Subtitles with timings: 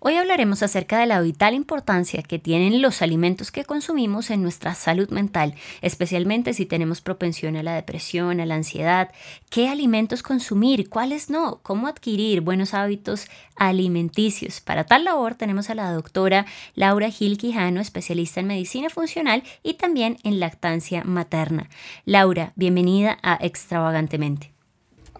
[0.00, 4.76] Hoy hablaremos acerca de la vital importancia que tienen los alimentos que consumimos en nuestra
[4.76, 9.10] salud mental, especialmente si tenemos propensión a la depresión, a la ansiedad,
[9.50, 14.60] qué alimentos consumir, cuáles no, cómo adquirir buenos hábitos alimenticios.
[14.60, 19.74] Para tal labor tenemos a la doctora Laura Gil Quijano, especialista en medicina funcional y
[19.74, 21.68] también en lactancia materna.
[22.04, 24.57] Laura, bienvenida a Extravagantemente.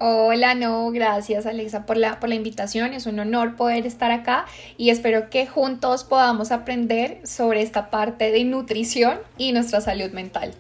[0.01, 2.93] Hola, no, gracias Alexa por la, por la invitación.
[2.93, 8.31] Es un honor poder estar acá y espero que juntos podamos aprender sobre esta parte
[8.31, 10.55] de nutrición y nuestra salud mental.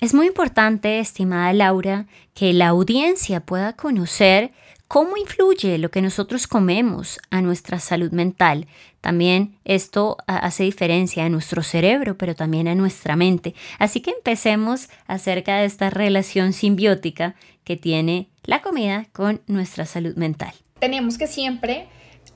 [0.00, 4.52] Es muy importante, estimada Laura, que la audiencia pueda conocer
[4.86, 8.66] cómo influye lo que nosotros comemos a nuestra salud mental.
[9.00, 13.54] También esto hace diferencia a nuestro cerebro, pero también a nuestra mente.
[13.78, 20.14] Así que empecemos acerca de esta relación simbiótica que tiene la comida con nuestra salud
[20.16, 20.52] mental.
[20.78, 21.86] Tenemos que siempre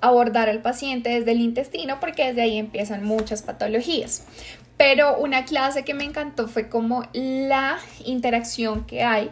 [0.00, 4.26] abordar al paciente desde el intestino porque desde ahí empiezan muchas patologías.
[4.76, 9.30] Pero una clase que me encantó fue como la interacción que hay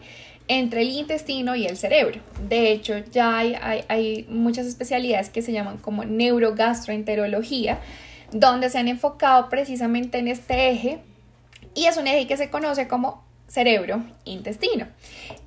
[0.49, 2.21] entre el intestino y el cerebro.
[2.49, 3.57] De hecho, ya hay,
[3.89, 7.79] hay, muchas especialidades que se llaman como neurogastroenterología,
[8.33, 10.99] donde se han enfocado precisamente en este eje
[11.75, 14.89] y es un eje que se conoce como cerebro-intestino.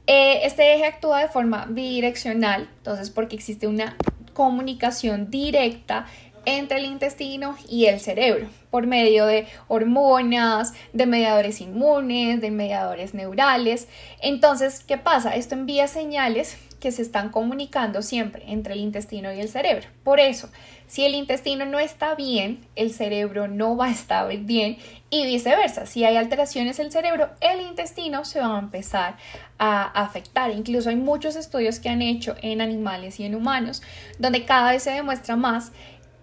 [0.07, 3.95] Eh, este eje actúa de forma bidireccional, entonces porque existe una
[4.33, 6.07] comunicación directa
[6.45, 13.13] entre el intestino y el cerebro por medio de hormonas, de mediadores inmunes, de mediadores
[13.13, 13.87] neurales.
[14.21, 15.35] Entonces, ¿qué pasa?
[15.35, 19.87] Esto envía señales que se están comunicando siempre entre el intestino y el cerebro.
[20.03, 20.49] Por eso,
[20.89, 24.77] si el intestino no está bien, el cerebro no va a estar bien
[25.11, 25.85] y viceversa.
[25.85, 29.17] Si hay alteraciones en el cerebro, el intestino se va a empezar
[29.59, 30.49] a afectar.
[30.49, 33.83] Incluso hay muchos estudios que han hecho en animales y en humanos
[34.17, 35.71] donde cada vez se demuestra más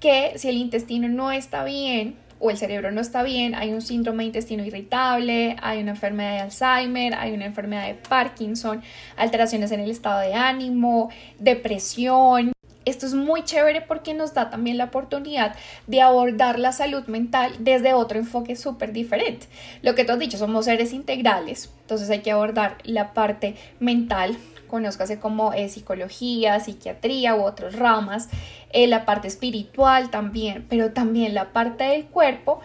[0.01, 3.81] que si el intestino no está bien, o el cerebro no está bien, hay un
[3.81, 8.83] síndrome de intestino irritable, hay una enfermedad de Alzheimer, hay una enfermedad de Parkinson,
[9.17, 12.56] alteraciones en el estado de ánimo, depresión.
[12.87, 15.57] Esto es muy chévere porque nos da también la oportunidad
[15.89, 19.49] de abordar la salud mental desde otro enfoque súper diferente.
[19.83, 24.39] Lo que tú has dicho, somos seres integrales, entonces hay que abordar la parte mental,
[24.69, 28.29] conózcase como es psicología, psiquiatría u otras ramas,
[28.71, 32.61] eh, la parte espiritual también, pero también la parte del cuerpo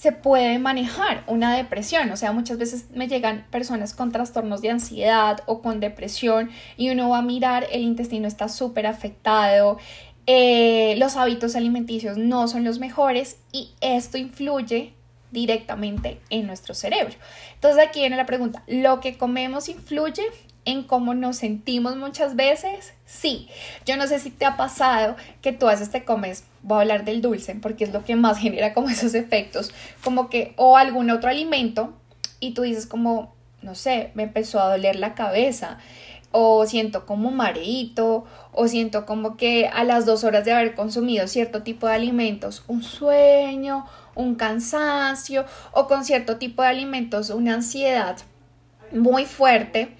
[0.00, 2.10] se puede manejar una depresión.
[2.10, 6.88] O sea, muchas veces me llegan personas con trastornos de ansiedad o con depresión y
[6.88, 9.76] uno va a mirar, el intestino está súper afectado,
[10.26, 14.94] eh, los hábitos alimenticios no son los mejores y esto influye
[15.32, 17.14] directamente en nuestro cerebro.
[17.56, 20.22] Entonces aquí viene la pregunta, ¿lo que comemos influye?
[20.64, 22.94] en cómo nos sentimos muchas veces?
[23.10, 23.48] Sí.
[23.84, 27.04] Yo no sé si te ha pasado que tú haces te comes, voy a hablar
[27.04, 29.72] del dulce, porque es lo que más genera como esos efectos,
[30.04, 31.92] como que o algún otro alimento
[32.38, 35.78] y tú dices como, no sé, me empezó a doler la cabeza
[36.32, 41.26] o siento como mareito, o siento como que a las dos horas de haber consumido
[41.26, 47.54] cierto tipo de alimentos, un sueño, un cansancio, o con cierto tipo de alimentos, una
[47.54, 48.18] ansiedad
[48.92, 49.96] muy fuerte.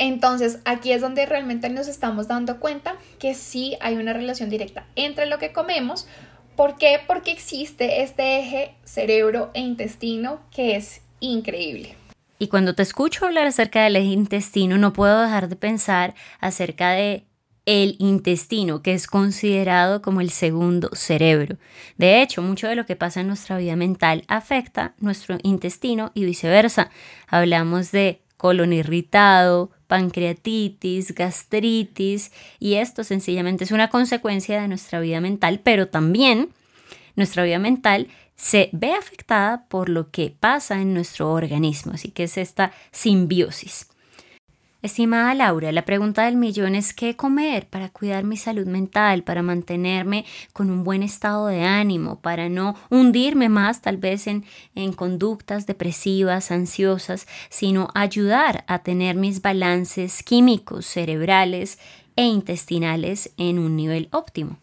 [0.00, 4.86] Entonces aquí es donde realmente nos estamos dando cuenta que sí hay una relación directa
[4.96, 6.08] entre lo que comemos.
[6.56, 7.00] ¿Por qué?
[7.06, 11.96] Porque existe este eje cerebro e intestino que es increíble.
[12.38, 16.92] Y cuando te escucho hablar acerca del eje intestino, no puedo dejar de pensar acerca
[16.92, 17.26] de
[17.66, 21.58] el intestino, que es considerado como el segundo cerebro.
[21.98, 26.24] De hecho, mucho de lo que pasa en nuestra vida mental afecta nuestro intestino y
[26.24, 26.90] viceversa.
[27.28, 35.20] Hablamos de colon irritado, pancreatitis, gastritis, y esto sencillamente es una consecuencia de nuestra vida
[35.20, 36.50] mental, pero también
[37.16, 38.06] nuestra vida mental
[38.36, 43.89] se ve afectada por lo que pasa en nuestro organismo, así que es esta simbiosis.
[44.82, 49.42] Estimada Laura, la pregunta del millón es qué comer para cuidar mi salud mental, para
[49.42, 50.24] mantenerme
[50.54, 55.66] con un buen estado de ánimo, para no hundirme más tal vez en, en conductas
[55.66, 61.78] depresivas, ansiosas, sino ayudar a tener mis balances químicos, cerebrales
[62.16, 64.56] e intestinales en un nivel óptimo.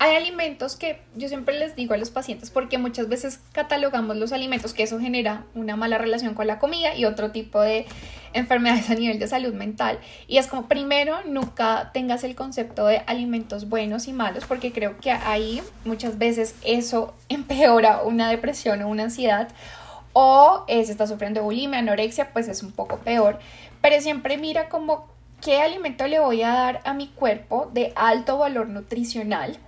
[0.00, 4.32] Hay alimentos que yo siempre les digo a los pacientes porque muchas veces catalogamos los
[4.32, 7.84] alimentos que eso genera una mala relación con la comida y otro tipo de
[8.32, 9.98] enfermedades a nivel de salud mental.
[10.28, 14.98] Y es como primero nunca tengas el concepto de alimentos buenos y malos porque creo
[14.98, 19.48] que ahí muchas veces eso empeora una depresión o una ansiedad
[20.12, 23.40] o eh, si está sufriendo bulimia, anorexia, pues es un poco peor.
[23.80, 25.08] Pero siempre mira como
[25.40, 29.58] qué alimento le voy a dar a mi cuerpo de alto valor nutricional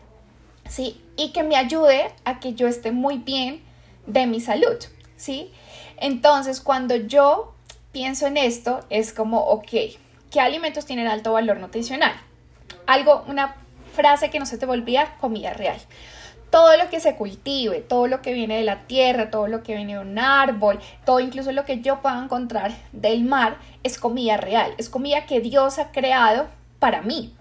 [0.70, 1.02] ¿sí?
[1.16, 3.60] Y que me ayude a que yo esté muy bien
[4.06, 4.76] de mi salud,
[5.16, 5.52] ¿sí?
[5.98, 7.52] Entonces, cuando yo
[7.92, 9.70] pienso en esto, es como, ok,
[10.30, 12.12] ¿qué alimentos tienen alto valor nutricional?
[12.86, 13.56] Algo, una
[13.94, 15.78] frase que no se te volvía, comida real.
[16.50, 19.74] Todo lo que se cultive, todo lo que viene de la tierra, todo lo que
[19.74, 24.36] viene de un árbol, todo incluso lo que yo pueda encontrar del mar, es comida
[24.36, 27.34] real, es comida que Dios ha creado para mí,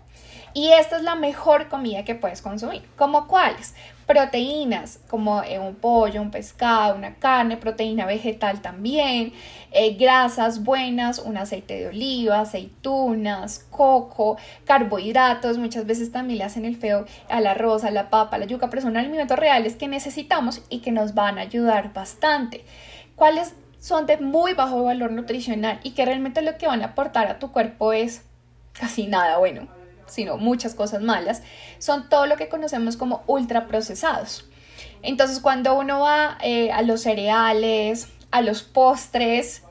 [0.54, 2.84] y esta es la mejor comida que puedes consumir.
[2.98, 3.75] ¿Como cuáles?
[4.06, 9.34] Proteínas, como eh, un pollo, un pescado, una carne, proteína vegetal también,
[9.72, 16.66] eh, grasas buenas, un aceite de oliva, aceitunas, coco, carbohidratos, muchas veces también le hacen
[16.66, 19.88] el feo al arroz, a la papa, a la yuca, pero son alimentos reales que
[19.88, 22.66] necesitamos y que nos van a ayudar bastante.
[23.16, 27.28] ¿Cuáles son de muy bajo valor nutricional y que realmente lo que van a aportar
[27.28, 28.24] a tu cuerpo es
[28.74, 29.79] casi nada bueno?
[30.10, 31.42] Sino muchas cosas malas,
[31.78, 34.46] son todo lo que conocemos como ultraprocesados.
[35.02, 39.64] Entonces, cuando uno va eh, a los cereales, a los postres,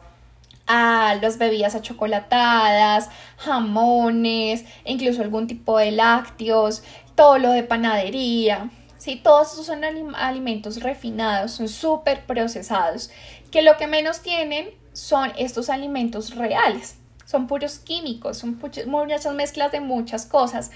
[0.66, 6.82] a las bebidas achocolatadas, jamones, incluso algún tipo de lácteos,
[7.14, 9.16] todo lo de panadería, ¿sí?
[9.16, 9.82] Todos esos son
[10.14, 13.10] alimentos refinados, son súper procesados,
[13.50, 16.96] que lo que menos tienen son estos alimentos reales
[17.28, 20.70] son puros químicos, son muchas mezclas de muchas cosas,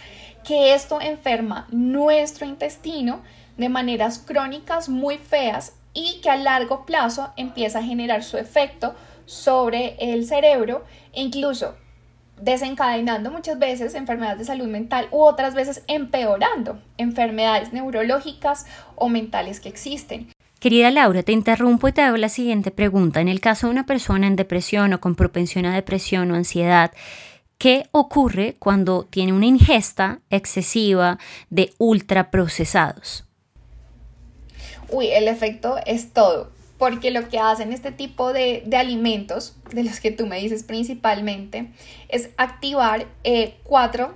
[0.44, 3.22] que esto enferma nuestro intestino
[3.56, 8.94] de maneras crónicas muy feas y que a largo plazo empieza a generar su efecto
[9.24, 10.84] sobre el cerebro
[11.14, 11.74] incluso
[12.38, 19.58] desencadenando muchas veces enfermedades de salud mental u otras veces empeorando enfermedades neurológicas o mentales
[19.58, 20.30] que existen.
[20.62, 23.20] Querida Laura, te interrumpo y te hago la siguiente pregunta.
[23.20, 26.92] En el caso de una persona en depresión o con propensión a depresión o ansiedad,
[27.58, 31.18] ¿qué ocurre cuando tiene una ingesta excesiva
[31.50, 33.24] de ultraprocesados?
[34.88, 39.98] Uy, el efecto es todo, porque lo que hacen este tipo de, alimentos, de los
[39.98, 41.72] que tú me dices principalmente,
[42.08, 44.14] es activar eh, cuatro,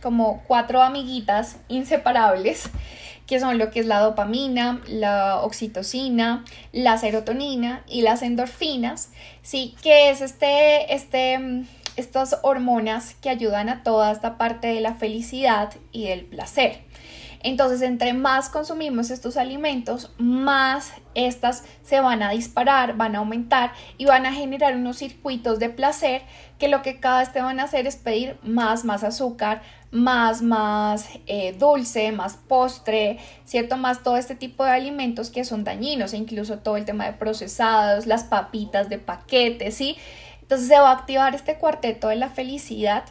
[0.00, 2.70] como cuatro amiguitas inseparables
[3.26, 9.10] que son lo que es la dopamina, la oxitocina, la serotonina y las endorfinas,
[9.42, 9.74] ¿sí?
[9.82, 14.94] Que es este, este, mm, estas hormonas que ayudan a toda esta parte de la
[14.94, 16.84] felicidad y del placer.
[17.42, 23.72] Entonces, entre más consumimos estos alimentos, más estas se van a disparar, van a aumentar
[23.98, 26.22] y van a generar unos circuitos de placer
[26.58, 29.62] que lo que cada vez te van a hacer es pedir más, más azúcar,
[29.96, 33.78] más, más eh, dulce, más postre, ¿cierto?
[33.78, 37.14] Más todo este tipo de alimentos que son dañinos, e incluso todo el tema de
[37.14, 39.96] procesados, las papitas de paquete, ¿sí?
[40.42, 43.04] Entonces se va a activar este cuarteto de la felicidad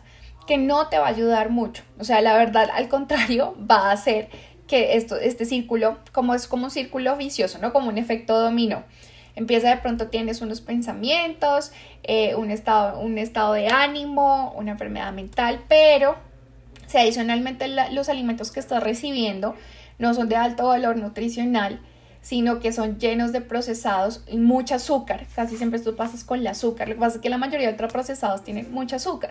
[0.46, 1.84] que no te va a ayudar mucho.
[2.00, 4.30] O sea, la verdad, al contrario, va a hacer
[4.68, 7.74] que esto, este círculo, como es como un círculo vicioso, ¿no?
[7.74, 8.84] Como un efecto dominó.
[9.36, 11.72] Empieza de pronto, tienes unos pensamientos,
[12.04, 16.15] eh, un, estado, un estado de ánimo, una enfermedad mental, pero
[16.88, 19.56] si adicionalmente los alimentos que estás recibiendo
[19.98, 21.80] no son de alto valor nutricional,
[22.22, 25.27] sino que son llenos de procesados y mucho azúcar.
[25.36, 26.89] Casi siempre tú pasas con el azúcar.
[26.89, 29.30] Lo que pasa es que la mayoría de ultraprocesados tienen mucho azúcar.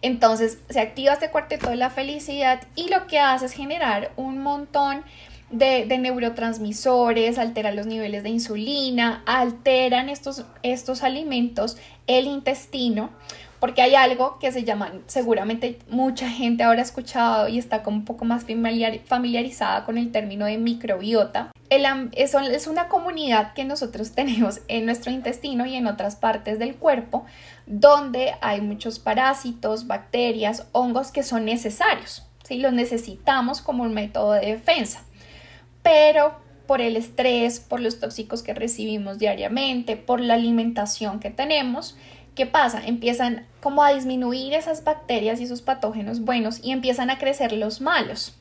[0.00, 4.42] Entonces se activa este cuarteto de la felicidad y lo que hace es generar un
[4.42, 5.02] montón
[5.50, 13.10] de, neurotransmisores, altera los niveles de insulina, alteran estos, estos alimentos el intestino
[13.60, 17.98] porque hay algo que se llama, seguramente mucha gente ahora ha escuchado y está como
[17.98, 21.52] un poco más familiarizada con el término de microbiota.
[21.68, 26.58] El, es, es una comunidad que nosotros tenemos en nuestro intestino y en otras partes
[26.58, 27.26] del cuerpo
[27.66, 32.58] donde hay muchos parásitos, bacterias, hongos que son necesarios, ¿sí?
[32.58, 35.02] los necesitamos como un método de defensa.
[35.82, 36.34] Pero
[36.66, 41.96] por el estrés, por los tóxicos que recibimos diariamente, por la alimentación que tenemos,
[42.40, 42.80] ¿qué pasa?
[42.86, 47.82] Empiezan como a disminuir esas bacterias y esos patógenos buenos y empiezan a crecer los
[47.82, 48.34] malos.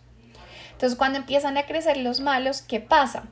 [0.72, 3.26] Entonces, cuando empiezan a crecer los malos, ¿qué pasa?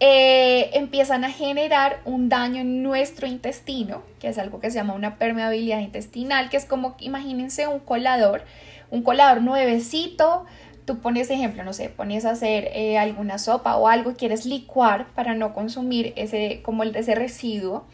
[0.00, 4.94] Eh, empiezan a generar un daño en nuestro intestino, que es algo que se llama
[4.94, 8.42] una permeabilidad intestinal, que es como, imagínense un colador,
[8.90, 10.46] un colador nuevecito,
[10.84, 15.06] tú pones ejemplo, no sé, pones a hacer eh, alguna sopa o algo quieres licuar
[15.14, 17.86] para no consumir ese, como ese residuo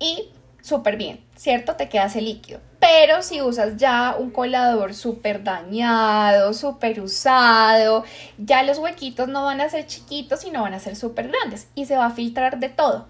[0.00, 0.30] y
[0.70, 1.76] súper bien, ¿cierto?
[1.76, 2.60] Te queda ese líquido.
[2.78, 8.04] Pero si usas ya un colador súper dañado, súper usado,
[8.38, 11.84] ya los huequitos no van a ser chiquitos, sino van a ser súper grandes y
[11.84, 13.06] se va a filtrar de todo.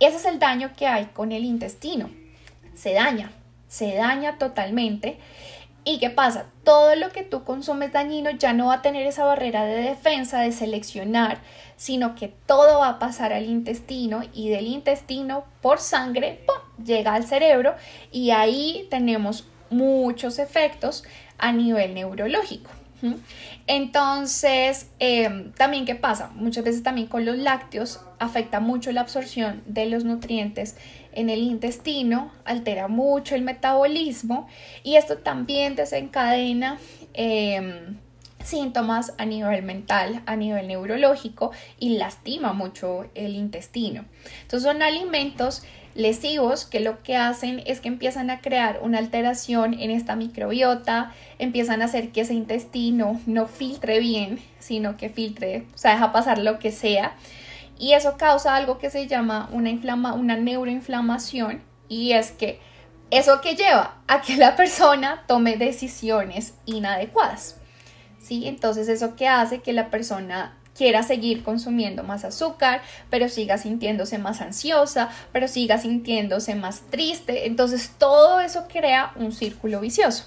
[0.00, 2.10] Ese es el daño que hay con el intestino.
[2.74, 3.30] Se daña,
[3.68, 5.18] se daña totalmente.
[5.86, 6.46] ¿Y qué pasa?
[6.64, 10.40] Todo lo que tú consumes dañino ya no va a tener esa barrera de defensa
[10.40, 11.40] de seleccionar,
[11.76, 16.40] sino que todo va a pasar al intestino y del intestino por sangre
[16.82, 17.74] llega al cerebro
[18.10, 21.04] y ahí tenemos muchos efectos
[21.36, 22.70] a nivel neurológico.
[23.66, 26.30] Entonces, em, también qué pasa?
[26.34, 30.76] Muchas veces también con los lácteos afecta mucho la absorción de los nutrientes
[31.14, 34.48] en el intestino, altera mucho el metabolismo
[34.82, 36.78] y esto también desencadena
[37.12, 37.96] em,
[38.44, 44.04] síntomas a nivel mental, a nivel neurológico y lastima mucho el intestino.
[44.42, 45.62] Entonces son alimentos
[45.94, 51.12] lesivos que lo que hacen es que empiezan a crear una alteración en esta microbiota,
[51.38, 56.12] empiezan a hacer que ese intestino no filtre bien, sino que filtre, o sea, deja
[56.12, 57.14] pasar lo que sea.
[57.78, 59.70] Y eso causa algo que se llama una,
[60.14, 62.60] una neuroinflamación y es que
[63.10, 67.56] eso que lleva a que la persona tome decisiones inadecuadas.
[68.18, 68.48] ¿Sí?
[68.48, 74.18] Entonces eso que hace que la persona quiera seguir consumiendo más azúcar, pero siga sintiéndose
[74.18, 77.46] más ansiosa, pero siga sintiéndose más triste.
[77.46, 80.24] Entonces todo eso crea un círculo vicioso.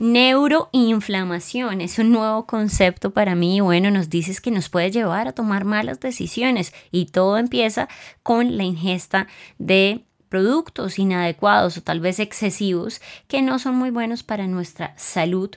[0.00, 3.60] Neuroinflamación es un nuevo concepto para mí.
[3.60, 7.86] Bueno, nos dices que nos puede llevar a tomar malas decisiones y todo empieza
[8.22, 9.28] con la ingesta
[9.58, 15.50] de productos inadecuados o tal vez excesivos que no son muy buenos para nuestra salud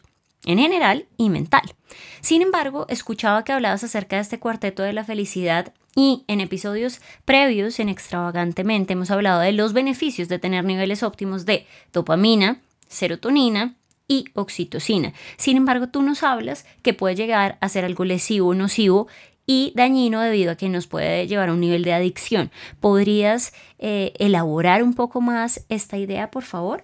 [0.43, 1.73] en general y mental.
[2.19, 6.99] Sin embargo, escuchaba que hablabas acerca de este cuarteto de la felicidad y en episodios
[7.23, 12.59] previos en Extravagantemente hemos hablado de los beneficios de tener niveles óptimos de dopamina,
[12.89, 13.75] serotonina
[14.07, 15.13] y oxitocina.
[15.37, 19.07] Sin embargo, tú nos hablas que puede llegar a ser algo lesivo, nocivo
[19.45, 22.51] y dañino debido a que nos puede llevar a un nivel de adicción.
[22.79, 26.83] ¿Podrías eh, elaborar un poco más esta idea, por favor?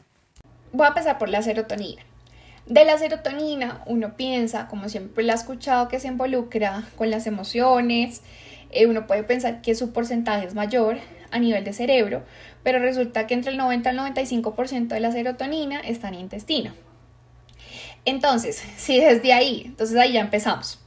[0.71, 2.03] Voy a empezar por la serotonina.
[2.65, 7.25] De la serotonina uno piensa, como siempre lo ha escuchado, que se involucra con las
[7.25, 8.21] emociones,
[8.71, 10.97] eh, uno puede pensar que su porcentaje es mayor
[11.31, 12.23] a nivel de cerebro,
[12.61, 16.71] pero resulta que entre el 90 al 95% de la serotonina está en intestino.
[18.09, 20.79] Entonces, si desde ahí, entonces ahí ya empezamos.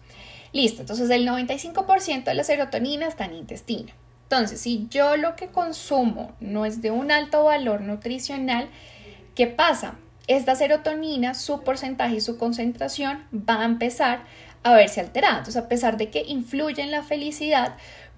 [0.52, 3.92] Listo, entonces el 95% de la serotonina está en intestino.
[4.24, 8.68] Entonces, si yo lo que consumo no es de un alto valor nutricional,
[9.34, 9.96] ¿qué pasa?
[10.26, 14.24] esta serotonina, su porcentaje y su concentración va a empezar
[14.62, 15.38] a verse alterada.
[15.38, 17.76] Entonces, a pesar de que influye en la felicidad,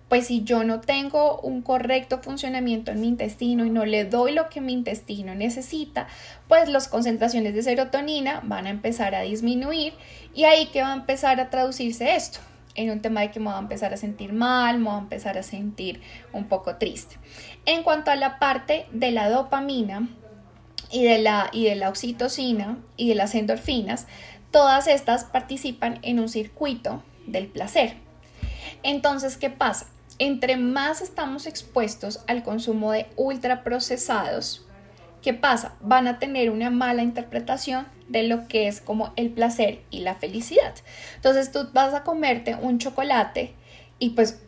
[0.08, 4.32] pues si yo no tengo un correcto funcionamiento en mi intestino y no le doy
[4.32, 6.06] lo que mi intestino necesita,
[6.48, 9.94] pues las concentraciones de serotonina van a empezar a disminuir
[10.34, 12.40] y ahí que va a empezar a traducirse esto
[12.74, 14.98] en un tema de que me voy a empezar a sentir mal, me voy a
[14.98, 16.00] empezar a sentir
[16.32, 17.16] un poco triste.
[17.66, 20.08] En cuanto a la parte de la dopamina,
[20.94, 24.06] y de la, y de la oxitocina y de las endorfinas,
[24.52, 27.96] todas estas participan en un circuito del placer.
[28.84, 29.86] Entonces, ¿qué pasa?
[30.18, 34.64] Entre más estamos expuestos al consumo de ultraprocesados,
[35.22, 35.74] ¿qué pasa?
[35.80, 40.14] Van a tener una mala interpretación de lo que es como el placer y la
[40.14, 40.74] felicidad.
[41.16, 43.54] Entonces tú vas a comerte un chocolate
[43.98, 44.40] y pues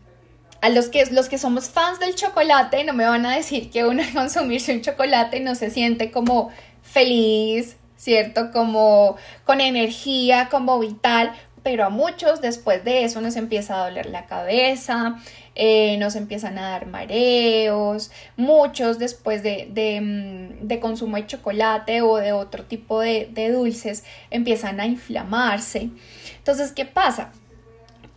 [0.60, 3.84] a los que, los que somos fans del chocolate no me van a decir que
[3.84, 6.50] uno al consumirse un chocolate no se siente como
[6.82, 8.52] feliz, ¿cierto?
[8.52, 11.32] Como con energía, como vital,
[11.62, 15.16] pero a muchos después de eso nos empieza a doler la cabeza,
[15.56, 22.02] eh, nos empiezan a dar mareos, muchos después de, de, mm, de, consumo de chocolate
[22.02, 25.90] o de otro tipo de, de dulces empiezan a inflamarse.
[26.38, 27.32] Entonces, ¿qué pasa?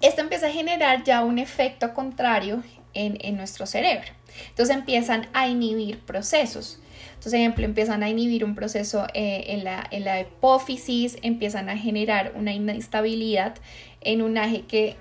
[0.01, 4.07] esto empieza a generar ya un efecto contrario en, nuestro cerebro.
[4.49, 6.79] Entonces empiezan a inhibir procesos.
[7.09, 11.77] Entonces, ejemplo, empiezan a inhibir un proceso eh, en, la, en, la, hipófisis, empiezan a
[11.77, 13.55] generar una inestabilidad
[14.01, 14.95] en un eje que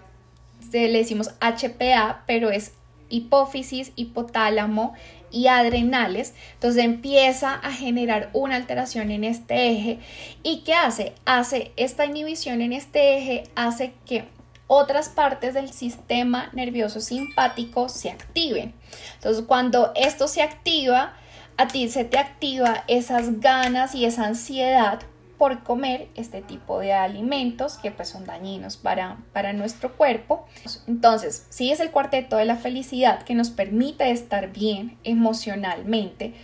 [0.72, 2.72] le decimos HPA, pero es
[3.10, 4.94] hipófisis, hipotálamo
[5.30, 6.34] y adrenales.
[6.54, 9.98] Entonces empieza a generar una alteración en este eje.
[10.42, 11.14] ¿Y qué hace?
[11.24, 14.24] Hace esta inhibición en este eje, hace que
[14.66, 18.74] otras partes del sistema nervioso simpático se activen.
[19.14, 21.14] Entonces, cuando esto se activa,
[21.56, 25.00] a ti se te activa esas ganas y esa ansiedad
[25.38, 30.46] por comer este tipo de alimentos que pues son dañinos para, para nuestro cuerpo.
[30.86, 36.34] Entonces, si es el cuarteto de la felicidad que nos permite estar bien emocionalmente,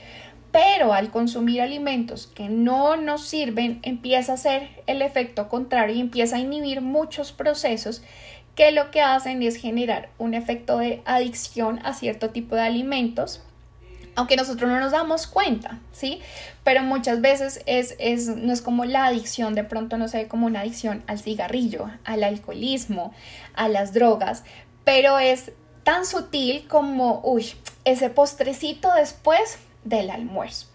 [0.53, 6.01] pero al consumir alimentos que no nos sirven empieza a hacer el efecto contrario y
[6.01, 8.05] empieza a inhibir muchos procesos
[8.55, 13.43] que lo que hacen es generar un efecto de adicción a cierto tipo de alimentos
[14.17, 16.21] aunque nosotros no nos damos cuenta, ¿sí?
[16.63, 20.29] Pero muchas veces es, es, no es como la adicción, de pronto no se ve
[20.29, 23.13] como una adicción al cigarrillo, al alcoholismo,
[23.55, 24.45] a las drogas,
[24.85, 25.53] pero es
[25.83, 27.53] tan sutil como, uy,
[27.85, 30.67] ese postrecito después del almuerzo.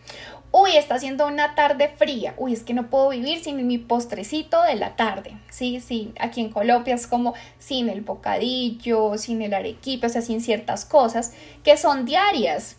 [0.51, 2.34] Uy, está haciendo una tarde fría.
[2.38, 5.38] Uy, es que no puedo vivir sin mi postrecito de la tarde.
[5.51, 10.24] Sí, sí, aquí en Colombia es como sin el bocadillo, sin el arequipe, o sea,
[10.24, 12.77] sin ciertas cosas que son diarias.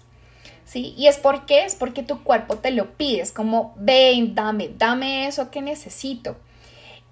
[0.71, 0.95] ¿Sí?
[0.97, 5.27] Y es porque es porque tu cuerpo te lo pide, es como, ven, dame, dame
[5.27, 6.37] eso que necesito.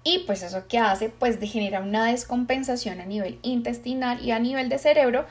[0.05, 4.69] Y pues eso que hace, pues genera una descompensación a nivel intestinal y a nivel
[4.69, 5.25] de cerebro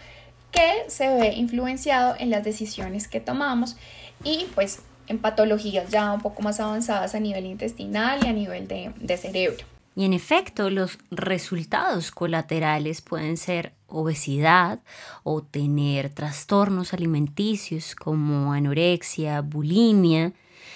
[0.50, 3.76] que se ve influenciado en las decisiones que tomamos
[4.23, 8.68] y pues en patologías ya un poco más avanzadas a nivel intestinal y a nivel
[8.68, 9.77] de, de cerebro.
[9.99, 14.78] Y en efecto, los resultados colaterales pueden ser obesidad
[15.25, 20.35] o tener trastornos alimenticios como anorexia, bulimia.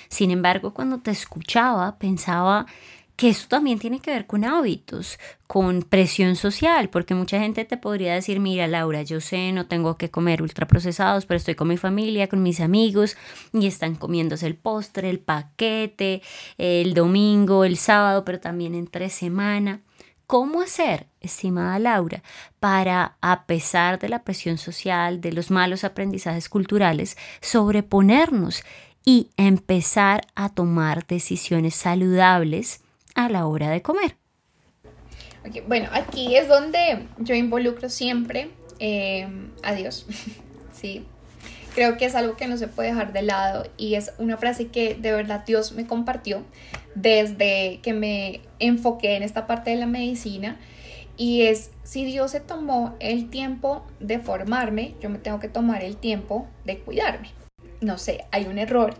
[0.09, 2.67] Sin embargo, cuando te escuchaba, pensaba
[3.17, 7.77] que esto también tiene que ver con hábitos, con presión social, porque mucha gente te
[7.77, 11.77] podría decir, mira Laura, yo sé, no tengo que comer ultraprocesados, pero estoy con mi
[11.77, 13.17] familia, con mis amigos,
[13.53, 16.23] y están comiéndose el postre, el paquete,
[16.59, 19.83] el domingo, el sábado, pero también entre semana.
[20.27, 22.23] ¿Cómo hacer, estimada Laura,
[22.59, 28.63] para, a pesar de la presión social, de los malos aprendizajes culturales, sobreponernos
[29.05, 32.82] y empezar a tomar decisiones saludables
[33.15, 34.17] a la hora de comer.
[35.67, 39.29] bueno, aquí es donde yo involucro siempre eh,
[39.63, 40.07] a Dios.
[40.73, 41.05] sí,
[41.75, 44.69] creo que es algo que no se puede dejar de lado y es una frase
[44.69, 46.43] que de verdad Dios me compartió
[46.95, 50.59] desde que me enfoqué en esta parte de la medicina
[51.17, 55.83] y es si Dios se tomó el tiempo de formarme, yo me tengo que tomar
[55.85, 57.31] el tiempo de cuidarme.
[57.81, 58.95] No sé, hay un error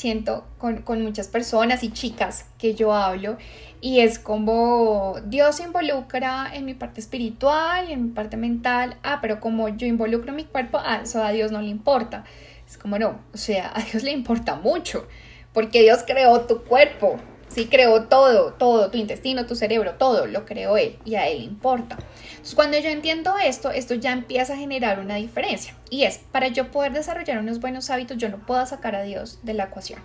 [0.00, 3.36] siento con, muchas personas y chicas que yo hablo
[3.82, 8.96] y es como Dios se involucra en mi parte espiritual y en mi parte mental,
[9.02, 12.24] ah, pero como yo involucro mi cuerpo, ah, eso a Dios no le importa.
[12.66, 15.06] Es como no, o sea, a Dios le importa mucho,
[15.52, 17.18] porque Dios creó tu cuerpo,
[17.50, 21.42] sí, creó todo, todo, tu intestino, tu cerebro, todo lo creó Él y a Él
[21.42, 21.98] importa.
[22.30, 25.74] Entonces, cuando yo entiendo esto, esto ya empieza a generar una diferencia.
[25.90, 29.40] Y es, para yo poder desarrollar unos buenos hábitos, yo no puedo sacar a Dios
[29.42, 30.00] de la ecuación.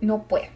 [0.00, 0.46] No puedo.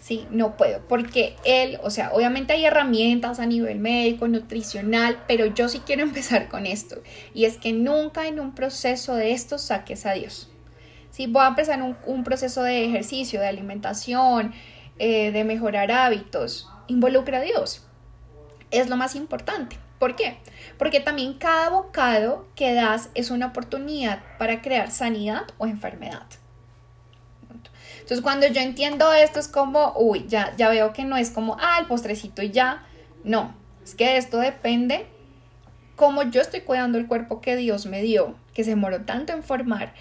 [0.00, 5.46] Sí, no puedo, porque él, o sea, obviamente hay herramientas a nivel médico, nutricional, pero
[5.46, 7.02] yo sí quiero empezar con esto.
[7.34, 10.50] Y es que nunca en un proceso de esto saques a Dios.
[11.10, 14.52] Si voy a empezar un proceso de ejercicio, de alimentación,
[14.98, 17.84] eh, de mejorar hábitos, involucra a Dios.
[18.70, 19.78] Es lo más importante.
[19.98, 20.38] ¿Por qué?
[20.78, 26.26] Porque también cada bocado que das es una oportunidad para crear sanidad o enfermedad.
[28.08, 31.56] Entonces cuando yo entiendo esto es como, uy, ya, ya veo que no es como,
[31.60, 32.86] ah, el postrecito y ya.
[33.24, 35.06] No, es que esto depende
[35.96, 39.42] cómo yo estoy cuidando el cuerpo que Dios me dio, que se demoró tanto en
[39.42, 39.92] formar,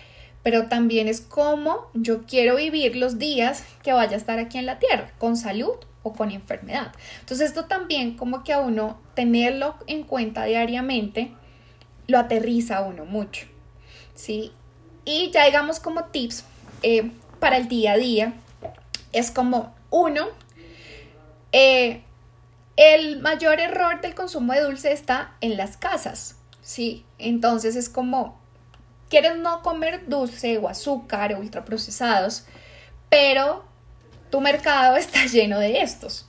[0.48, 4.66] pero también es cómo yo quiero vivir los días que vaya a estar aquí en
[4.66, 5.76] la tierra, con salud
[6.14, 6.94] con enfermedad.
[7.20, 11.32] Entonces esto también como que a uno tenerlo en cuenta diariamente
[12.08, 13.48] lo aterriza a uno mucho,
[14.16, 14.52] ¿sí?
[15.06, 16.46] Y ya digamos como tips
[16.84, 18.34] eh, para el día a día,
[19.12, 20.28] es como uno,
[21.52, 22.04] eh,
[22.76, 27.06] el mayor error del consumo de dulce está en las casas, ¿sí?
[27.18, 28.37] Entonces es como,
[29.10, 32.46] quieres no comer dulce o azúcar o ultraprocesados,
[33.10, 33.66] pero
[34.30, 36.28] tu mercado está lleno de estos,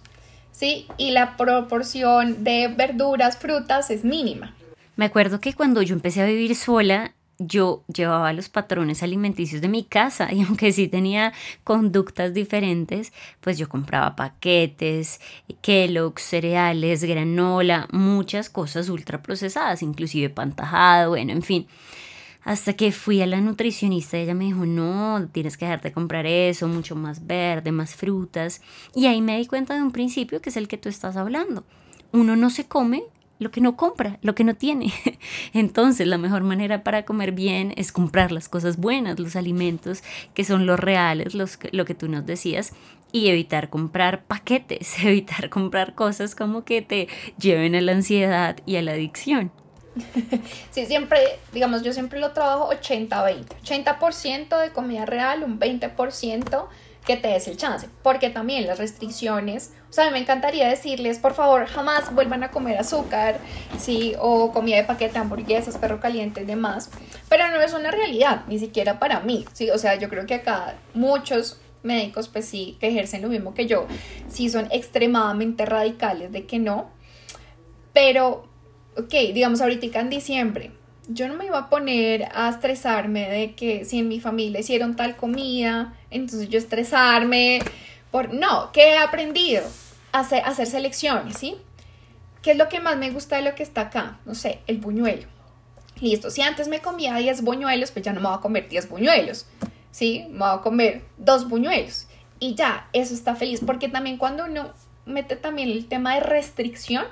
[0.53, 0.87] ¿sí?
[0.97, 4.55] Y la proporción de verduras, frutas es mínima.
[4.97, 9.69] Me acuerdo que cuando yo empecé a vivir sola, yo llevaba los patrones alimenticios de
[9.69, 11.33] mi casa y aunque sí tenía
[11.65, 15.21] conductas diferentes, pues yo compraba paquetes,
[15.63, 21.69] Kellogg's, cereales, granola, muchas cosas ultraprocesadas, inclusive pantajado, bueno, en fin.
[22.49, 26.67] Hasta que fui a la nutricionista ella me dijo, no, tienes que dejarte comprar eso,
[26.67, 28.63] mucho más verde, más frutas.
[28.95, 31.65] Y ahí me di cuenta de un principio que es el que tú estás hablando.
[32.11, 33.03] Uno no se come
[33.39, 34.95] lo que no compra, lo que no tiene.
[35.53, 40.45] Entonces, la mejor manera para comer bien es comprar las cosas buenas, los alimentos que
[40.45, 42.73] son los reales, los, lo que tú nos decías,
[43.13, 47.09] y evitar comprar paquetes, evitar comprar cosas como que te
[47.39, 49.53] lleven a la ansiedad y a la adicción.
[50.71, 51.19] Sí, siempre,
[51.53, 53.47] digamos, yo siempre lo trabajo 80-20.
[53.65, 56.69] 80%, de comida real, un 20%
[57.09, 57.89] que te des el chance.
[58.03, 62.77] Porque también las restricciones, o sea, me encantaría decirles, por favor, jamás vuelvan a comer
[62.79, 63.39] azúcar,
[63.79, 64.15] ¿sí?
[64.21, 66.91] O comida de paquete, hamburguesas, perro caliente y demás.
[67.29, 69.71] Pero no es una realidad, ni siquiera para mí, ¿sí?
[69.71, 73.67] O sea, yo creo que acá muchos médicos, pues sí, que ejercen lo mismo que
[73.67, 73.87] yo,
[74.29, 76.91] sí son extremadamente radicales de que no.
[77.95, 78.48] Pero,
[78.99, 80.71] ok, digamos ahorita en diciembre,
[81.09, 84.97] yo no me iba a poner a estresarme de que si en mi familia hicieron
[84.97, 87.61] tal comida, entonces yo estresarme
[88.11, 88.35] por...
[88.35, 89.63] No, ¿qué he aprendido?
[90.13, 91.57] A hacer, hacer selecciones, ¿sí?
[92.43, 94.19] ¿Qué es lo que más me gusta de lo que está acá?
[94.27, 95.27] No sé, el buñuelo.
[96.01, 98.89] Listo, si antes me comía 10 buñuelos, pues ya no me voy a comer 10
[98.89, 99.47] buñuelos.
[99.91, 100.27] ¿sí?
[100.31, 102.07] Me voy a comer dos buñuelos
[102.41, 104.73] y ya, eso está feliz, porque también cuando uno
[105.07, 107.05] mete también el tema de restricción,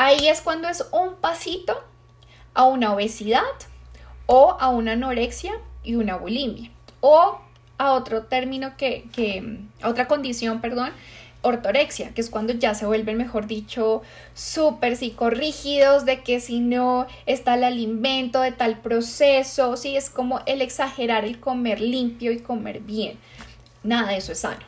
[0.00, 1.84] ahí es cuando es un pasito
[2.54, 3.42] a una obesidad
[4.24, 5.52] o a una anorexia
[5.84, 7.38] y una bulimia o
[7.76, 10.90] a otro término que, a otra condición, perdón,
[11.42, 14.00] ortorexia, que es cuando ya se vuelven, mejor dicho,
[14.34, 20.40] súper psicorrígidos de que si no está el alimento de tal proceso, sí, es como
[20.46, 23.18] el exagerar el comer limpio y comer bien.
[23.82, 24.64] Nada de eso es sano.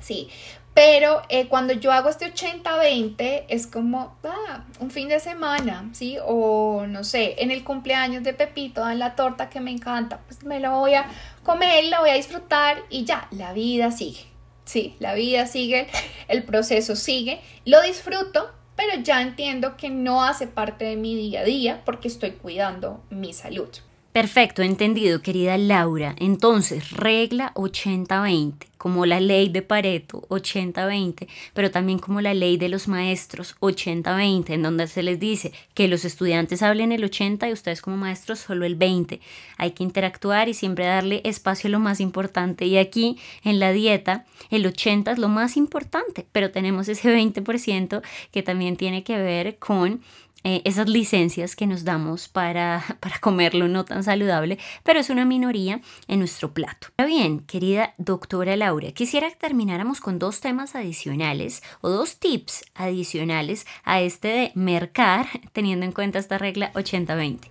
[0.00, 0.28] Sí,
[0.74, 6.16] pero eh, cuando yo hago este 80-20 es como ah, un fin de semana, ¿sí?
[6.24, 10.44] O no sé, en el cumpleaños de Pepito en la torta que me encanta, pues
[10.44, 11.06] me la voy a
[11.42, 14.24] comer, la voy a disfrutar y ya, la vida sigue.
[14.64, 15.88] Sí, la vida sigue,
[16.28, 21.40] el proceso sigue, lo disfruto, pero ya entiendo que no hace parte de mi día
[21.40, 23.68] a día porque estoy cuidando mi salud.
[24.12, 26.14] Perfecto, entendido, querida Laura.
[26.18, 32.68] Entonces, regla 80-20, como la ley de Pareto 80-20, pero también como la ley de
[32.68, 37.52] los maestros 80-20, en donde se les dice que los estudiantes hablen el 80 y
[37.52, 39.20] ustedes como maestros solo el 20.
[39.56, 42.66] Hay que interactuar y siempre darle espacio a lo más importante.
[42.66, 48.02] Y aquí, en la dieta, el 80 es lo más importante, pero tenemos ese 20%
[48.32, 50.00] que también tiene que ver con
[50.44, 55.24] eh, esas licencias que nos damos para, para comerlo no tan saludable, pero es una
[55.24, 56.88] minoría en nuestro plato.
[56.96, 62.64] Ahora bien, querida doctora Laura, quisiera que termináramos con dos temas adicionales o dos tips
[62.74, 67.48] adicionales a este de mercar teniendo en cuenta esta regla 80-20.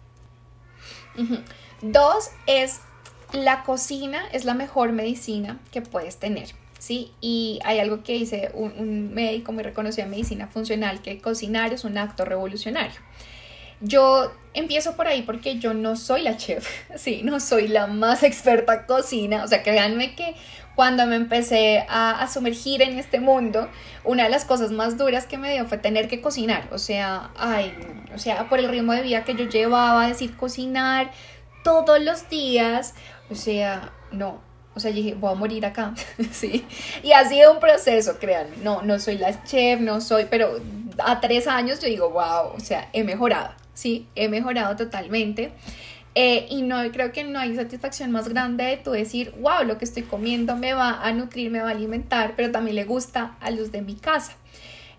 [1.82, 2.80] Dos es
[3.34, 6.61] la cocina es la mejor medicina que puedes tener.
[6.82, 7.12] ¿Sí?
[7.22, 11.84] Y hay algo que dice un, médico muy reconocido en medicina funcional, que cocinar es
[11.84, 13.00] un acto revolucionario.
[13.82, 18.24] Yo empiezo por ahí porque yo no soy la chef, sí, no soy la más
[18.24, 20.34] experta cocina, o sea, créanme que
[20.74, 23.70] cuando me empecé a, a, sumergir en este mundo,
[24.04, 27.30] una de las cosas más duras que me dio fue tener que cocinar, o sea,
[27.38, 27.76] ay,
[28.16, 31.12] o sea, por el ritmo de vida que yo llevaba, decir cocinar
[31.64, 32.96] todos los días,
[33.30, 34.42] o sea, no,
[34.74, 35.94] o sea, dije, voy a morir acá,
[36.32, 36.66] sí.
[37.04, 38.58] Y ha sido un proceso, créanme.
[38.64, 40.60] No, no soy la chef, no soy, pero
[41.00, 45.52] a tres años yo digo, wow, o sea, he mejorado, sí, he mejorado totalmente.
[46.14, 49.78] Eh, y no creo que no hay satisfacción más grande de tú decir, wow, lo
[49.78, 53.38] que estoy comiendo me va a nutrir, me va a alimentar, pero también le gusta
[53.40, 54.34] a los de mi casa.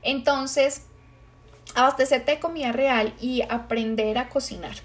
[0.02, 0.86] Entonces,
[1.74, 4.76] abastecerte de comida real y aprender a cocinar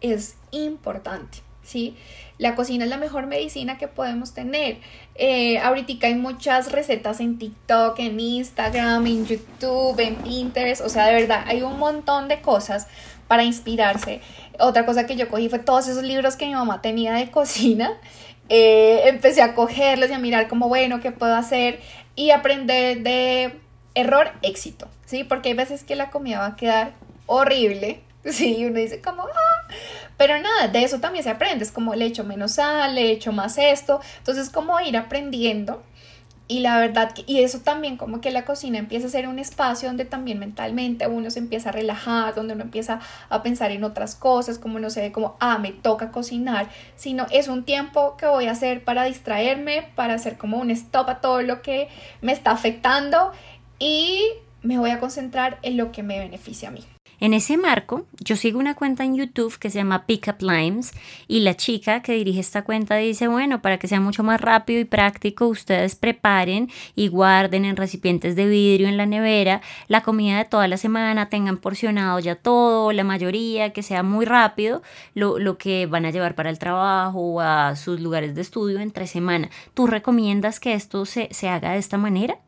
[0.00, 1.38] es importante,
[1.70, 1.96] ¿sí?
[2.38, 4.78] La cocina es la mejor medicina que podemos tener.
[5.14, 10.80] Eh, ahorita hay muchas recetas en TikTok, en Instagram, en YouTube, en Pinterest.
[10.80, 12.86] O sea, de verdad, hay un montón de cosas
[13.28, 14.22] para inspirarse.
[14.58, 17.92] Otra cosa que yo cogí fue todos esos libros que mi mamá tenía de cocina.
[18.48, 21.80] Eh, empecé a cogerlos y a mirar como, bueno, ¿qué puedo hacer?
[22.16, 23.60] Y aprender de
[23.94, 25.24] error, éxito, ¿sí?
[25.24, 26.94] Porque hay veces que la comida va a quedar
[27.26, 28.64] horrible, ¿sí?
[28.64, 29.68] Uno dice como, ah,
[30.20, 33.32] pero nada, de eso también se aprende, es como le echo menos sal, le echo
[33.32, 35.82] más esto, entonces como ir aprendiendo
[36.46, 39.88] y la verdad, y eso también como que la cocina empieza a ser un espacio
[39.88, 44.14] donde también mentalmente uno se empieza a relajar, donde uno empieza a pensar en otras
[44.14, 48.44] cosas, como no ve como, ah, me toca cocinar, sino es un tiempo que voy
[48.44, 51.88] a hacer para distraerme, para hacer como un stop a todo lo que
[52.20, 53.32] me está afectando
[53.78, 54.22] y
[54.60, 56.84] me voy a concentrar en lo que me beneficia a mí.
[57.20, 60.92] En ese marco, yo sigo una cuenta en YouTube que se llama Pickup Limes
[61.28, 64.80] y la chica que dirige esta cuenta dice, bueno, para que sea mucho más rápido
[64.80, 70.38] y práctico, ustedes preparen y guarden en recipientes de vidrio en la nevera la comida
[70.38, 74.82] de toda la semana, tengan porcionado ya todo, la mayoría, que sea muy rápido
[75.14, 78.80] lo, lo que van a llevar para el trabajo o a sus lugares de estudio
[78.80, 79.50] entre semana.
[79.74, 82.38] ¿Tú recomiendas que esto se, se haga de esta manera?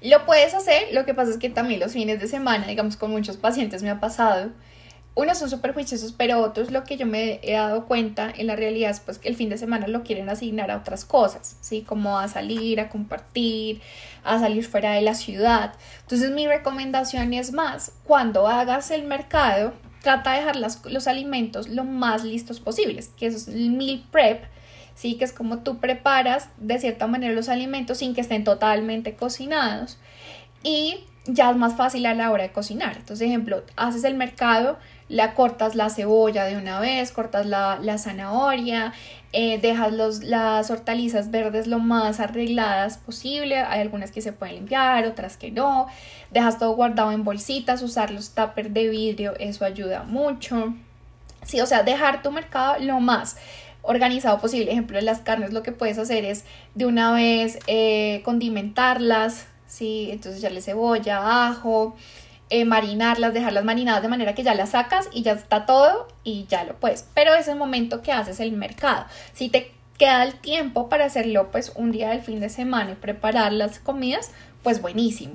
[0.00, 3.10] Lo puedes hacer, lo que pasa es que también los fines de semana, digamos, con
[3.10, 4.50] muchos pacientes me ha pasado.
[5.14, 8.54] Unos son súper juiciosos, pero otros lo que yo me he dado cuenta en la
[8.54, 11.82] realidad es pues, que el fin de semana lo quieren asignar a otras cosas, ¿sí?
[11.82, 13.80] Como a salir, a compartir,
[14.22, 15.74] a salir fuera de la ciudad.
[16.02, 21.82] Entonces mi recomendación es más, cuando hagas el mercado, trata de dejar los alimentos lo
[21.82, 24.44] más listos posibles, que es el meal prep,
[24.98, 25.14] ¿sí?
[25.14, 29.96] Que es como tú preparas de cierta manera los alimentos sin que estén totalmente cocinados
[30.64, 32.96] y ya es más fácil a la hora de cocinar.
[32.96, 34.76] Entonces, ejemplo, haces el mercado,
[35.08, 38.92] la cortas la cebolla de una vez, cortas la, zanahoria,
[39.32, 43.58] eh, dejas los, las hortalizas verdes lo más arregladas posible.
[43.60, 45.86] Hay algunas que se pueden limpiar, otras que no.
[46.32, 50.74] Dejas todo guardado en bolsitas, usar los tuppers de vidrio, eso ayuda mucho.
[51.44, 53.36] Sí, o sea, dejar tu mercado lo más
[53.88, 54.70] organizado posible.
[54.70, 60.10] Ejemplo, las carnes lo que puedes hacer es de una vez eh, condimentarlas, ¿sí?
[60.12, 61.96] Entonces echarle cebolla, ajo,
[62.50, 66.46] eh, marinarlas, dejarlas marinadas de manera que ya las sacas y ya está todo y
[66.48, 67.06] ya lo puedes.
[67.14, 69.06] Pero es el momento que haces el mercado.
[69.32, 72.94] Si te queda el tiempo para hacerlo pues un día del fin de semana y
[72.94, 74.30] preparar las comidas,
[74.62, 75.34] pues buenísimo.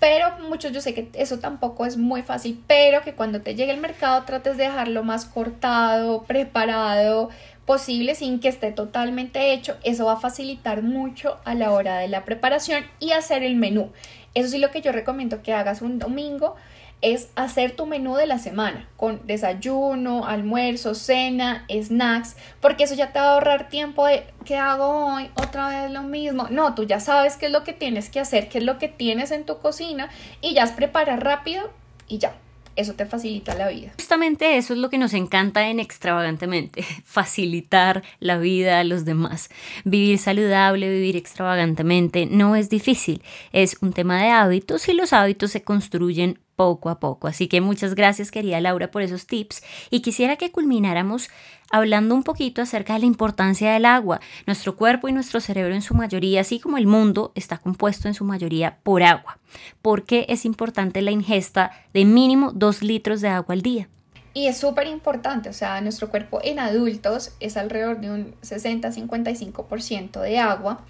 [0.00, 3.70] Pero muchos yo sé que eso tampoco es muy fácil, pero que cuando te llegue
[3.70, 7.28] el mercado trates de dejarlo más cortado, preparado,
[7.70, 9.76] posible sin que esté totalmente hecho.
[9.84, 13.92] Eso va a facilitar mucho a la hora de la preparación y hacer el menú.
[14.34, 16.56] Eso sí lo que yo recomiendo que hagas un domingo
[17.00, 23.12] es hacer tu menú de la semana con desayuno, almuerzo, cena, snacks, porque eso ya
[23.12, 25.30] te va a ahorrar tiempo de ¿qué hago hoy?
[25.36, 26.48] Otra vez lo mismo.
[26.50, 28.88] No, tú ya sabes qué es lo que tienes que hacer, qué es lo que
[28.88, 31.70] tienes en tu cocina y ya es preparar rápido
[32.08, 32.34] y ya
[32.76, 33.92] eso te facilita la vida.
[33.96, 39.50] Justamente eso es lo que nos encanta en extravagantemente, facilitar la vida a los demás.
[39.84, 45.50] Vivir saludable, vivir extravagantemente no es difícil, es un tema de hábitos y los hábitos
[45.50, 47.26] se construyen poco a poco.
[47.26, 51.30] Así que muchas gracias querida Laura por esos tips y quisiera que culmináramos
[51.70, 54.20] hablando un poquito acerca de la importancia del agua.
[54.46, 58.14] Nuestro cuerpo y nuestro cerebro en su mayoría, así como el mundo, está compuesto en
[58.14, 59.38] su mayoría por agua.
[59.80, 63.88] ¿Por qué es importante la ingesta de mínimo 2 litros de agua al día?
[64.34, 70.20] Y es súper importante, o sea, nuestro cuerpo en adultos es alrededor de un 60-55%
[70.20, 70.82] de agua.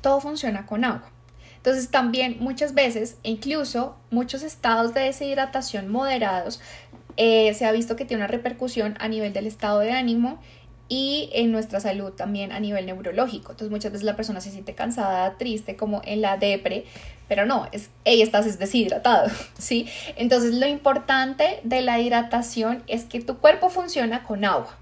[0.00, 1.10] Todo funciona con agua.
[1.58, 6.60] Entonces también muchas veces, incluso muchos estados de deshidratación moderados,
[7.16, 10.38] eh, se ha visto que tiene una repercusión a nivel del estado de ánimo
[10.88, 13.52] y en nuestra salud también a nivel neurológico.
[13.52, 16.84] Entonces muchas veces la persona se siente cansada, triste, como en la depre,
[17.26, 19.88] pero no, es, ella estás deshidratado, ¿sí?
[20.16, 24.76] Entonces lo importante de la hidratación es que tu cuerpo funciona con agua.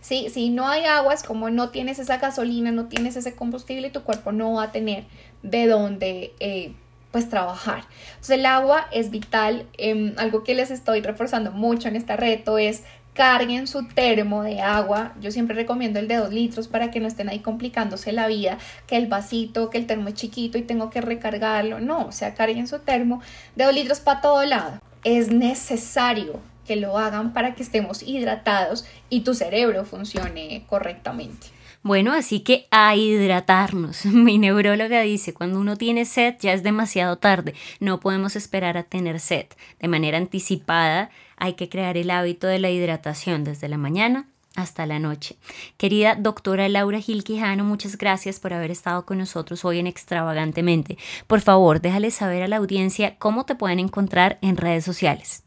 [0.00, 0.28] ¿sí?
[0.30, 4.02] Si no hay agua, es como no tienes esa gasolina, no tienes ese combustible, tu
[4.02, 5.04] cuerpo no va a tener
[5.42, 6.72] de dónde eh,
[7.10, 7.84] pues trabajar.
[8.10, 9.66] Entonces el agua es vital.
[9.78, 12.82] Em, algo que les estoy reforzando mucho en este reto es
[13.14, 15.12] carguen su termo de agua.
[15.20, 18.58] Yo siempre recomiendo el de 2 litros para que no estén ahí complicándose la vida,
[18.86, 21.80] que el vasito, que el termo es chiquito y tengo que recargarlo.
[21.80, 23.20] No, o sea, carguen su termo
[23.54, 24.80] de 2 litros para todo lado.
[25.04, 31.48] Es necesario que lo hagan para que estemos hidratados y tu cerebro funcione correctamente.
[31.84, 34.04] Bueno, así que a hidratarnos.
[34.06, 38.84] Mi neuróloga dice, cuando uno tiene sed ya es demasiado tarde, no podemos esperar a
[38.84, 39.46] tener sed.
[39.80, 44.86] De manera anticipada hay que crear el hábito de la hidratación desde la mañana hasta
[44.86, 45.36] la noche.
[45.76, 50.98] Querida doctora Laura Gil Quijano, muchas gracias por haber estado con nosotros hoy en Extravagantemente.
[51.26, 55.42] Por favor, déjale saber a la audiencia cómo te pueden encontrar en redes sociales.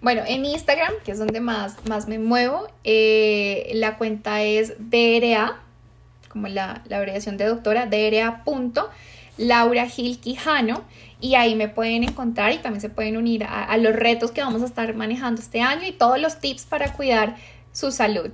[0.00, 5.60] Bueno, en Instagram, que es donde más, más me muevo, eh, la cuenta es DRA,
[6.28, 8.42] como la, abreviación de doctora, DRA.
[9.38, 10.82] Laura Gil Quijano
[11.20, 14.62] y ahí me pueden encontrar y también se pueden unir a los retos que vamos
[14.62, 17.36] a estar manejando este año y todos los tips para cuidar
[17.72, 18.30] su salud.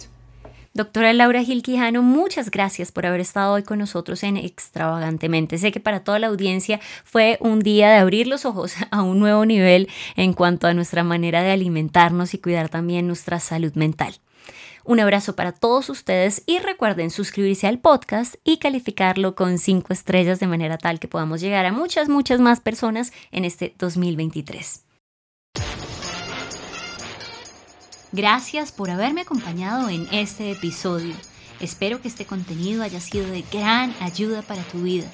[0.77, 5.57] Doctora Laura Gil Quijano, muchas gracias por haber estado hoy con nosotros en Extravagantemente.
[5.57, 9.21] Sé que para toda la audiencia fue un día de abrir los ojos a un
[9.21, 14.17] nuevo nivel en cuanto a nuestra manera de alimentarnos y cuidar también nuestra salud mental.
[14.83, 20.41] Un abrazo para todos ustedes y recuerden suscribirse al podcast y calificarlo con cinco estrellas
[20.41, 24.85] de manera tal que podamos llegar a muchas, muchas más personas en este 2023.
[28.17, 31.17] Gracias por haberme acompañado en este episodio.
[31.59, 35.11] Espero que este contenido haya sido de gran ayuda para tu vida.